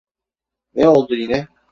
[0.73, 1.47] Ne oldu yine?